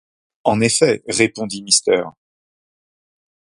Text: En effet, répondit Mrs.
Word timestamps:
En 0.45 0.61
effet, 0.61 1.03
répondit 1.07 1.61
Mrs. 1.61 2.11